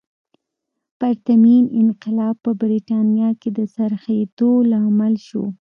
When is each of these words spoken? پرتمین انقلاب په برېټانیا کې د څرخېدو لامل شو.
پرتمین 0.99 1.63
انقلاب 1.81 2.35
په 2.45 2.51
برېټانیا 2.61 3.29
کې 3.39 3.49
د 3.57 3.59
څرخېدو 3.75 4.51
لامل 4.71 5.13
شو. 5.27 5.43